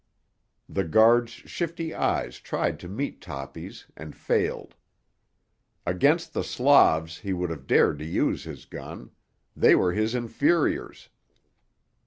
[0.67, 4.73] The guard's shifty eyes tried to meet Toppy's and failed.
[5.85, 9.11] Against the Slavs he would have dared to use his gun;
[9.55, 11.09] they were his inferiors.